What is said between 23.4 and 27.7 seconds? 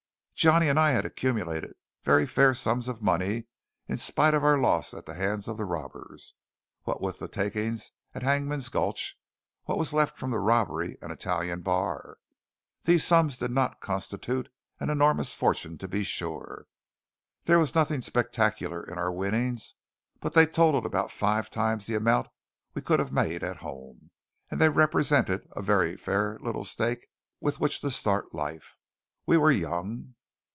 at home; and they represented a very fair little stake with